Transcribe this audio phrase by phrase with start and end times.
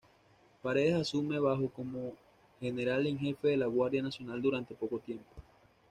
[0.63, 2.13] Paredes asume bajo como
[2.59, 5.29] General en Jefe de la Guardia Nacional durante poco tiempo.